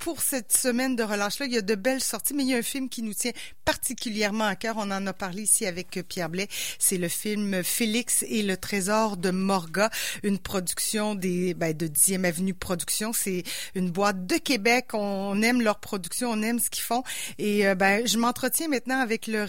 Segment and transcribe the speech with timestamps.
[0.00, 2.56] pour cette semaine de relâche-là, il y a de belles sorties, mais il y a
[2.56, 3.32] un film qui nous tient
[3.66, 4.76] particulièrement à cœur.
[4.78, 6.48] On en a parlé ici avec Pierre Blais.
[6.78, 9.90] C'est le film Félix et le trésor de Morga,
[10.22, 13.12] une production des ben, de 10e Avenue Production.
[13.12, 13.44] C'est
[13.74, 14.94] une boîte de Québec.
[14.94, 17.04] On aime leur production, on aime ce qu'ils font.
[17.38, 19.46] Et euh, ben, je m'entretiens maintenant avec le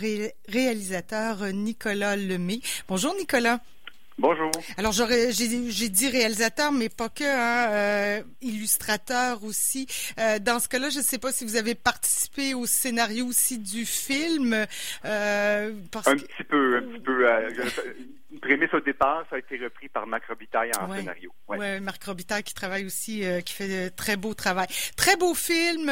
[0.50, 2.60] réalisateur Nicolas Lemay.
[2.90, 3.62] Bonjour Nicolas.
[4.18, 4.52] Bonjour.
[4.78, 9.88] Alors j'aurais j'ai dit réalisateur, mais pas que, hein, euh, illustrateur aussi.
[10.20, 13.58] Euh, dans ce cas-là, je ne sais pas si vous avez participé au scénario aussi
[13.58, 14.54] du film.
[15.06, 17.26] Euh, un petit peu, un petit peu.
[18.32, 21.32] une prémisse au départ, ça a été repris par Marc Robitaille en scénario.
[21.48, 24.68] Oui, ouais, Marc Robitaille qui travaille aussi, qui fait de très beau travail.
[24.98, 25.92] Très beau film,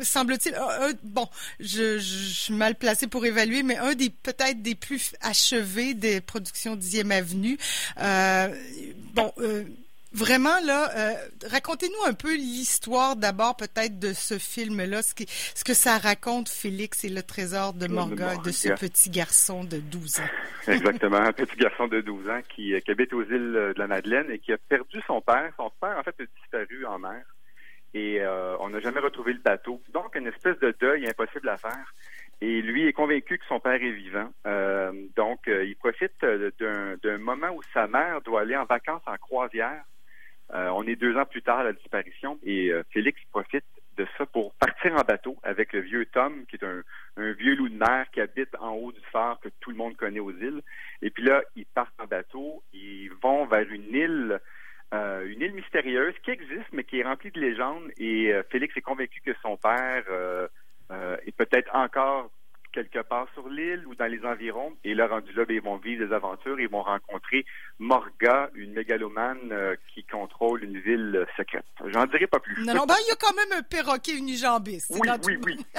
[0.00, 0.54] semble-t-il.
[1.02, 1.26] bon,
[1.58, 6.20] je, je, suis mal placé pour évaluer, mais un des peut-être des plus achevés des
[6.20, 7.29] productions 10e Avenue
[7.98, 8.48] euh,
[9.14, 9.64] bon, euh,
[10.12, 11.14] vraiment là, euh,
[11.50, 15.14] racontez-nous un peu l'histoire d'abord peut-être de ce film-là, ce,
[15.54, 19.78] ce que ça raconte Félix et le trésor de Morga, de ce petit garçon de
[19.78, 20.30] 12 ans.
[20.68, 24.38] Exactement, un petit garçon de 12 ans qui, habite aux îles de la Madeleine et
[24.38, 25.52] qui a perdu son père.
[25.56, 27.22] Son père, en fait, a disparu en mer
[27.92, 28.20] et
[28.60, 29.82] on n'a jamais retrouvé le bateau.
[29.92, 31.94] Donc, une espèce de deuil impossible à faire.
[32.42, 34.30] Et lui est convaincu que son père est vivant.
[34.46, 36.50] Euh, donc, euh, il profite euh,
[37.02, 39.84] d'un moment où sa mère doit aller en vacances en croisière.
[40.50, 43.64] on est deux ans plus tard à la disparition et Félix profite
[43.96, 46.82] de ça pour partir en bateau avec le vieux Tom, qui est un,
[47.16, 50.20] vieux loup de mer qui habite en haut du phare que tout le monde connaît
[50.20, 50.62] aux îles.
[51.02, 54.40] Et puis là, ils partent en bateau, ils vont vers une île,
[54.92, 57.92] une île mystérieuse qui existe mais qui est remplie de légendes.
[57.98, 60.48] Et Félix est convaincu que son père euh,
[61.24, 62.30] et peut-être encore
[62.72, 64.76] quelque part sur l'île ou dans les environs.
[64.84, 66.60] Et là, rendu là, ben, ils vont vivre des aventures.
[66.60, 67.44] Ils vont rencontrer
[67.78, 71.64] Morga, une mégalomane euh, qui contrôle une ville secrète.
[71.86, 72.64] J'en dirai pas plus.
[72.64, 74.90] Non, non, ben, il y a quand même un perroquet unijambiste.
[74.90, 75.56] Oui, oui, oui,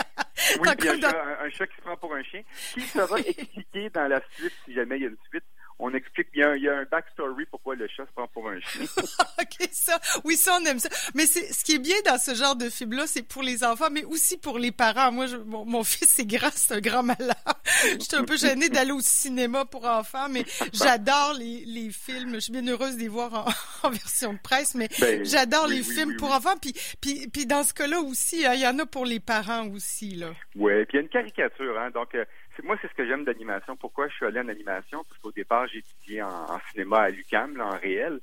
[0.59, 0.69] oui.
[0.79, 2.41] il y a un, chat qui se prend pour un chien,
[2.73, 5.43] qui sera expliqué dans la suite, si jamais il y a une suite,
[5.81, 8.27] on explique, il y, a, il y a un backstory pourquoi le chat se prend
[8.27, 8.85] pour un chien.
[9.41, 10.89] OK, ça, oui, ça, on aime ça.
[11.15, 13.89] Mais c'est, ce qui est bien dans ce genre de film-là, c'est pour les enfants,
[13.91, 15.11] mais aussi pour les parents.
[15.11, 17.35] Moi, je, mon, fils est grand, c'est un grand malade.
[17.83, 22.35] je suis un peu gênée d'aller au cinéma pour enfants, mais j'adore les, les films.
[22.35, 23.47] Je suis bien heureuse de les voir
[23.83, 26.57] en, version de presse, mais ben, j'adore les films pour enfants.
[26.61, 29.67] Puis, puis, puis dans ce cas-là aussi, hein, il y en a pour les parents
[29.69, 30.27] aussi, là.
[30.55, 32.13] Oui, puis il y a une caricature, hein, donc...
[32.13, 32.23] Euh,
[32.63, 33.75] moi, c'est ce que j'aime d'animation.
[33.75, 35.03] Pourquoi je suis allé en animation?
[35.07, 38.19] Parce qu'au départ, j'ai étudié en, cinéma à l'UCAM, en réel.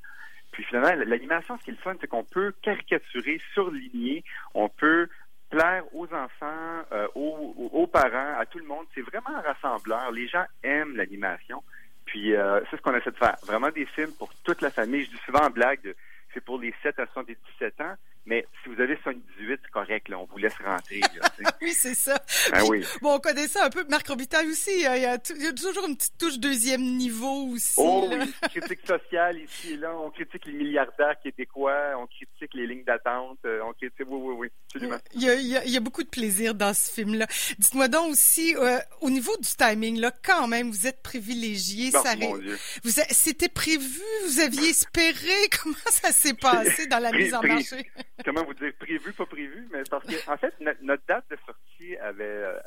[0.52, 5.08] Puis finalement, l'animation, ce qui est le fun, c'est qu'on peut caricaturer, surligner, on peut
[5.50, 8.86] plaire aux enfants, euh, aux, parents, à tout le monde.
[8.94, 10.10] C'est vraiment un rassembleur.
[10.12, 11.62] Les gens aiment l'animation.
[12.04, 13.36] Puis euh, c'est ce qu'on essaie de faire.
[13.46, 15.04] Vraiment des films pour toute la famille.
[15.04, 15.94] Je dis souvent en blague,
[16.32, 17.94] c'est pour les 7 à 77 ans.
[18.28, 21.00] Mais si vous avez 78, c'est correct, là, on vous laisse rentrer.
[21.62, 22.20] oui, c'est ça.
[22.52, 22.84] Ah oui.
[23.00, 23.86] Bon, on connaît ça un peu.
[23.88, 24.96] Marc Robitaille aussi, hein.
[24.96, 25.06] il y,
[25.46, 27.76] a toujours une petite touche deuxième niveau aussi.
[27.78, 29.96] Oh oui, critique sociale ici et là.
[29.98, 34.06] On critique les milliardaires québécois, on critique les lignes d'attente, euh, on critique...
[34.06, 34.98] Oui, oui, oui, absolument.
[35.14, 35.34] Il y a,
[35.64, 37.26] il y a, beaucoup de plaisir dans ce film-là.
[37.58, 41.92] Dites-moi donc aussi, euh, au niveau du timing, là, quand même, vous êtes privilégié.
[41.92, 42.58] ça mon Dieu.
[42.84, 44.02] Vous C'était prévu?
[44.26, 45.48] Vous aviez espéré?
[45.62, 47.90] Comment ça s'est passé dans la mise en marché?
[48.24, 51.96] Comment vous dire, prévu, pas prévu, mais parce que, en fait, notre, date de sortie
[51.98, 52.58] avait, euh,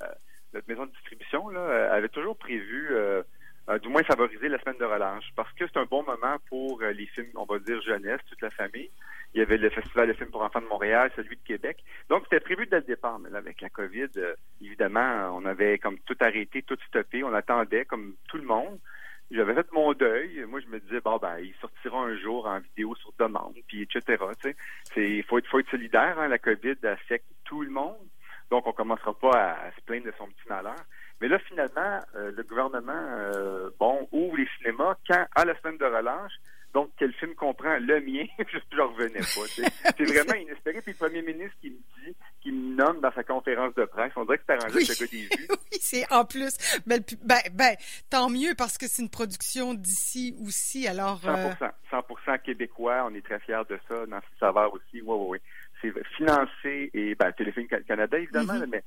[0.54, 3.24] notre maison de distribution, là, euh, avait toujours prévu, euh,
[3.82, 7.06] du moins favoriser la semaine de relâche, parce que c'est un bon moment pour les
[7.08, 8.90] films, on va dire, jeunesse, toute la famille.
[9.34, 11.82] Il y avait le Festival de films pour enfants de Montréal, celui de Québec.
[12.10, 14.10] Donc, c'était prévu dès le départ, mais là, avec la COVID,
[14.62, 17.24] évidemment, on avait comme tout arrêté, tout stoppé.
[17.24, 18.78] On attendait, comme tout le monde
[19.32, 20.44] j'avais fait mon deuil.
[20.48, 23.84] Moi, je me disais, bon, ben, il sortira un jour en vidéo sur demande, puis
[23.84, 24.24] etc.
[24.98, 26.20] Il faut être, faut être solidaire.
[26.20, 28.08] Hein, la COVID affecte tout le monde.
[28.50, 30.76] Donc, on commencera pas à, se plaindre de son petit malheur.
[31.22, 35.78] Mais là, finalement, euh, le gouvernement, euh, bon, ouvre les cinémas quand, à la semaine
[35.78, 36.34] de relâche,
[36.74, 38.26] donc, quel film comprend le mien?
[38.40, 39.72] je ne revenais pas.
[39.98, 40.82] C'est vraiment inespéré.
[40.82, 44.14] Puis le premier ministre qui me dit, qui me nomme dans sa conférence de presse,
[44.16, 44.86] on dirait que c'est arrangé oui.
[44.88, 45.30] gars des vues.
[45.50, 46.56] oui, c'est en plus.
[46.86, 47.76] Ben, ben, ben,
[48.10, 50.88] tant mieux parce que c'est une production d'ici aussi.
[50.88, 53.06] Alors, 100%, 100% québécois.
[53.06, 54.06] On est très fiers de ça.
[54.08, 55.02] Nancy Savard aussi.
[55.02, 55.40] Oui, oui, oui
[55.82, 58.70] c'est financé, et ben, Téléfilm Canada, évidemment, mm-hmm.
[58.70, 58.84] mais,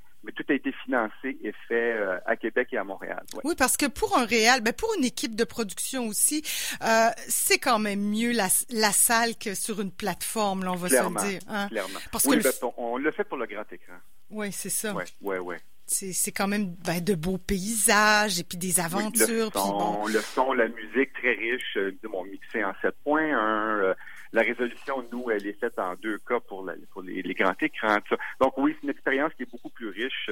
[0.95, 3.23] financé et fait euh, à Québec et à Montréal.
[3.45, 6.43] Oui, parce que pour un réel, ben, pour une équipe de production aussi,
[6.83, 10.89] euh, c'est quand même mieux la, la, salle que sur une plateforme, là, on va
[10.89, 11.41] se dire.
[11.49, 11.69] Hein?
[11.69, 11.99] Clairement.
[12.13, 13.95] Parce oui, que ben, on, le fait pour le grand écran.
[14.31, 14.95] Oui, c'est ça.
[14.95, 15.57] Oui, oui, oui
[15.87, 19.51] c'est quand même ben, de beaux paysages et puis des aventures.
[19.55, 23.95] le, son, le son, la musique très riche, euh, bon, mixé en 7.1,
[24.35, 27.99] la résolution, nous, elle est faite en deux cas pour, pour les, grands écrans.
[28.41, 30.29] Donc oui, c'est une expérience qui est beaucoup plus riche.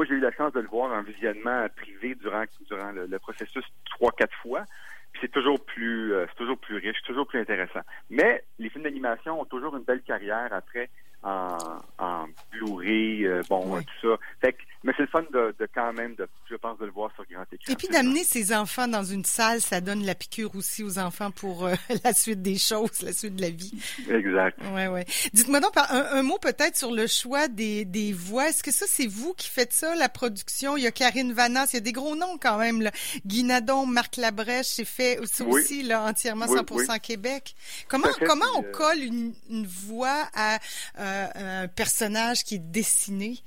[0.00, 3.62] Moi, j'ai eu la chance de le voir en visionnement privé durant, durant le, processus
[3.84, 4.64] trois, quatre fois.
[5.12, 7.80] Puis c'est toujours plus, euh, c'est toujours plus riche, toujours plus intéressant.
[8.08, 10.88] Mais les films d'animation ont toujours une belle carrière après
[11.22, 11.58] en,
[11.98, 14.16] en Blu-ray, euh, bon, tout ça.
[14.40, 16.90] Fait que, mais c'est le fun de, de, quand même, de, je pense, de le
[16.90, 17.70] voir sur grand écran.
[17.70, 21.30] Et puis d'amener ses enfants dans une salle, ça donne la piqûre aussi aux enfants
[21.30, 21.74] pour euh,
[22.04, 23.74] la suite des choses, la suite de la vie.
[24.08, 24.58] Exact.
[24.72, 25.04] Ouais, ouais.
[25.34, 28.48] Dites-moi donc un, un mot peut-être sur le choix des, des voix.
[28.48, 30.78] Est-ce que ça, c'est vous qui faites ça, la production?
[30.78, 32.80] Il y a Karine Vanas, il y a des gros noms quand même.
[32.80, 32.90] Là.
[33.26, 37.54] Guy Nadon, Marc Labrèche, c'est fait aussi, aussi là, entièrement 100% Québec.
[37.88, 40.58] Comment, comment on euh, colle une, une voix à...
[40.98, 43.38] Euh, un personnage qui est dessiné?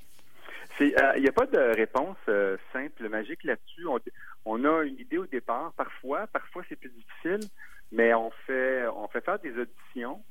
[0.79, 3.85] Il n'y euh, a pas de réponse euh, simple, magique là-dessus.
[4.45, 7.47] On, a une idée au départ, parfois, parfois c'est plus difficile,
[7.91, 10.21] mais on fait on fait faire des auditions.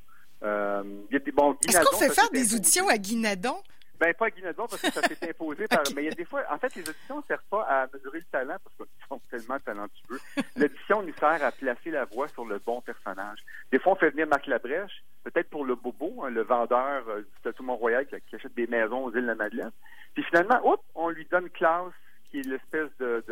[0.42, 3.56] bon, Est-ce qu'on fait faire des auditions à Guinadon?
[4.02, 5.82] Ben, pas à Guinadon parce que ça s'est imposé par.
[5.94, 8.18] Mais il y a des fois, en fait, les auditions ne servent pas à mesurer
[8.18, 10.20] le talent parce qu'ils sont tellement talentueux.
[10.56, 13.38] L'audition nous sert à placer la voix sur le bon personnage.
[13.70, 17.20] Des fois, on fait venir Marc Labrèche, peut-être pour le bobo, hein, le vendeur euh,
[17.20, 19.70] du Château Mont-Royal qui, achète des maisons aux îles de la Madeleine.
[20.14, 21.92] Puis finalement, oups, on lui donne Klaus,
[22.30, 23.24] qui est l'espèce de,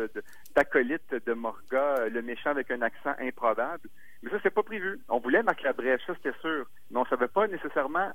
[0.55, 3.89] d'acolyte de, de, Morga, euh, le méchant avec un accent improbable.
[4.21, 4.99] Mais ça, c'est pas prévu.
[5.09, 5.73] On voulait Marc ça
[6.15, 6.65] c'était sûr.
[6.91, 8.11] Mais on savait pas nécessairement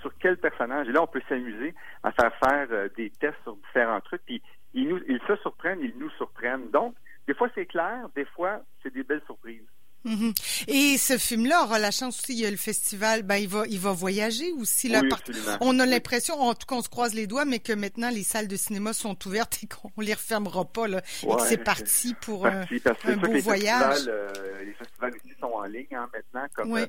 [0.00, 0.88] sur quel personnage.
[0.88, 4.22] Et là, on peut s'amuser à faire faire euh, des tests sur différents trucs.
[4.24, 4.42] Puis
[4.74, 6.70] ils, nous, ils se surprennent, ils nous surprennent.
[6.70, 6.94] Donc,
[7.26, 9.66] des fois, c'est clair, des fois, c'est des belles surprises.
[10.04, 10.32] Mhm.
[10.68, 13.64] Et ce film-là aura la chance aussi, il y a le festival, ben il va,
[13.68, 15.02] il va voyager aussi là.
[15.60, 18.22] on a l'impression, en tout cas, on se croise les doigts, mais que maintenant les
[18.22, 22.14] salles de cinéma sont ouvertes et qu'on les refermera pas là, et que c'est parti
[22.20, 22.64] pour un,
[23.16, 24.04] beau voyage.
[24.06, 24.28] Euh,
[24.64, 26.86] les festivals ici sont en ligne hein, maintenant, comme euh,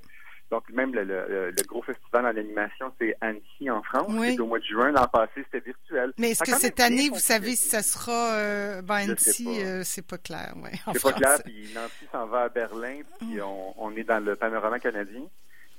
[0.52, 4.12] donc, même le, le, gros festival en animation, c'est Annecy en France.
[4.20, 4.92] C'est au mois de juin.
[4.92, 6.12] L'an passé, c'était virtuel.
[6.18, 10.06] Mais est-ce que cette année, vous savez si ça sera euh, ben, Annecy, euh, c'est
[10.06, 10.56] pas clair.
[10.58, 11.38] Ouais, c'est pas clair.
[11.46, 13.02] Puis Nancy s'en va à Berlin.
[13.20, 13.42] Puis mm.
[13.44, 15.22] on, on, est dans le panorama canadien.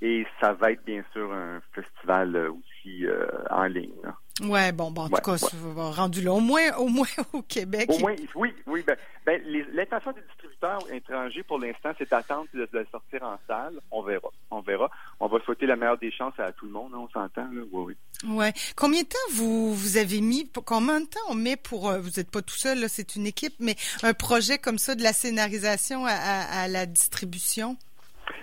[0.02, 3.90] Et ça va être bien sûr un festival euh, aussi euh, en ligne.
[4.05, 4.17] Là.
[4.43, 5.37] Ouais, bon, bon, en tout cas,
[5.77, 7.91] rendu là, au moins, au moins au Québec.
[7.91, 8.82] Au moins, oui, oui.
[8.87, 8.97] Ben,
[9.27, 9.43] ben
[9.75, 13.81] l'intention des distributeurs étrangers pour l'instant, c'est d'attendre de, sortir en salle.
[13.91, 14.91] On verra, on verra.
[15.21, 17.62] On va souhaiter la meilleure des chances à tout le monde, hein, on s'entend, là.
[17.73, 17.94] Oui,
[18.25, 18.35] oui.
[18.35, 18.53] Ouais.
[18.77, 22.11] Combien de temps vous vous avez mis Combien de temps on met pour euh, Vous
[22.17, 25.12] n'êtes pas tout seul, là, c'est une équipe, mais un projet comme ça de la
[25.12, 27.77] scénarisation à, à la distribution?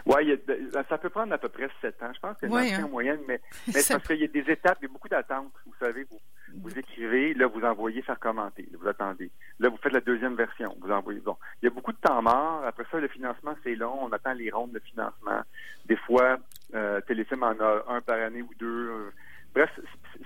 [0.08, 0.40] Oui,
[0.88, 2.12] ça peut prendre à peu près sept ans.
[2.14, 2.86] Je pense que c'est hein.
[2.86, 5.52] en moyenne, mais, mais parce qu'il y a des étapes, il y a beaucoup d'attentes.
[5.66, 6.20] Vous savez, vous,
[6.62, 9.30] vous écrivez, là, vous envoyez faire commenter, vous attendez.
[9.60, 11.20] Là, vous faites la deuxième version, vous envoyez.
[11.20, 12.64] Bon, il y a beaucoup de temps mort.
[12.66, 13.98] Après ça, le financement, c'est long.
[14.02, 15.42] On attend les rondes de financement.
[15.86, 16.38] Des fois,
[16.74, 19.12] euh, Téléfilm en a un par année ou deux.
[19.58, 19.72] Bref,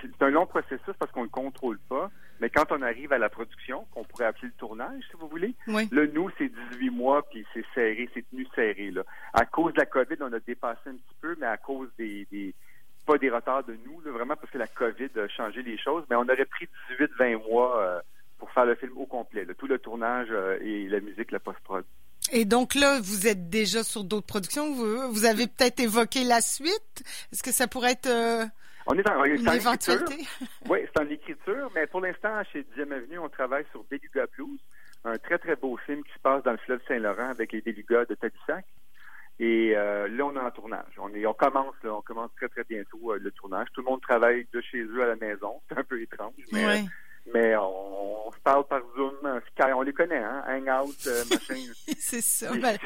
[0.02, 2.12] c'est un long processus parce qu'on ne le contrôle pas.
[2.42, 5.56] Mais quand on arrive à la production, qu'on pourrait appeler le tournage, si vous voulez,
[5.68, 8.92] le nous, c'est 18 mois, puis c'est serré, c'est tenu serré.
[8.92, 9.04] Là.
[9.34, 12.54] À cause de la COVID, on a dépassé un petit peu, mais à cause des,
[13.06, 16.18] pas des retards de nous, vraiment parce que la COVID a changé les choses, mais
[16.18, 16.68] on aurait pris
[17.00, 18.02] 18-20 mois euh,
[18.38, 21.86] pour faire le film au complet, tout le tournage euh, et la musique, la post-prod.
[22.34, 24.74] Et donc là, vous êtes déjà sur d'autres productions.
[24.74, 27.04] Vous, avez peut-être évoqué la suite.
[27.32, 28.46] Est-ce que ça pourrait être euh,
[28.92, 30.28] on est en, une éventualité?
[30.70, 34.60] oui, c'est en écriture, mais pour l'instant, chez 10e Avenue, on travaille sur Beluga Blues,
[35.06, 38.06] un très, très beau film qui se passe dans le fleuve Saint-Laurent avec les Belugas
[38.06, 38.66] de Tadoussac.
[39.40, 40.94] Et euh, là, on est en tournage.
[41.00, 43.68] On, est, on commence, là, on commence très, très bientôt euh, le tournage.
[43.74, 45.62] Tout le monde travaille de chez eux à la maison.
[45.68, 46.84] C'est un peu étrange, mais
[47.34, 49.16] mais on, se parle par Zoom,
[49.52, 51.72] Sky, on les connaît, hein, Hangout, euh, machin.
[51.98, 52.52] c'est ça.
[52.54, 52.78] Ben...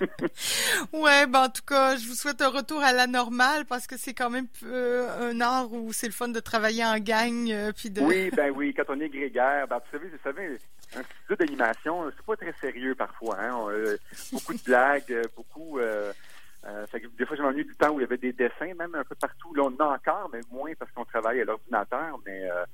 [0.92, 3.96] ouais, ben en tout cas, je vous souhaite un retour à la normale parce que
[3.96, 7.72] c'est quand même euh, un art où c'est le fun de travailler en gang, euh,
[7.72, 8.00] puis de.
[8.00, 10.58] Oui, ben oui, quand on est grégaire, ben vous savez, vous savez,
[10.96, 13.96] un studio d'animation, c'est pas très sérieux parfois, hein.
[14.32, 15.78] beaucoup de blagues, beaucoup.
[15.78, 18.94] fait que des fois, j'ai m'ennuie du temps où il y avait des dessins, même
[18.94, 19.54] un peu partout.
[19.54, 22.18] Là, on en a encore, mais moins parce qu'on travaille à l'ordinateur.
[22.26, 22.64] Mais euh,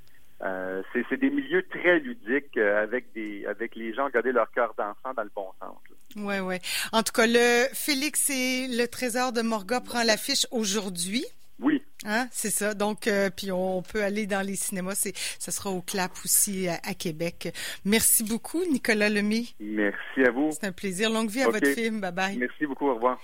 [0.93, 5.13] c'est des milieux très ludiques euh, avec des avec les gens garder leur cœur d'enfant
[5.15, 5.77] dans le bon sens.
[6.17, 6.57] Oui, oui.
[6.93, 11.25] En tout cas, le Félix et le Trésor de Morga prend l'affiche aujourd'hui.
[11.61, 11.83] Oui.
[12.07, 12.73] Hein, c'est ça.
[12.73, 14.95] Donc, euh, puis on peut aller dans les cinémas.
[14.95, 17.55] C'est, ça sera au CLAP aussi à, Québec.
[17.85, 19.45] Merci beaucoup, Nicolas Lemay.
[19.61, 20.51] Merci à vous.
[20.53, 21.11] C'est un plaisir.
[21.11, 22.01] Longue vie à votre film.
[22.01, 22.39] Bye bye.
[22.39, 22.89] Merci beaucoup.
[22.89, 23.21] Au revoir.